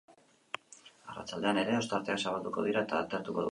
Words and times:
Arratsaldean 1.11 1.61
ere, 1.65 1.77
ostarteak 1.83 2.25
zabalduko 2.27 2.67
dira 2.71 2.87
eta 2.89 3.05
atertuko 3.07 3.49
du. 3.49 3.49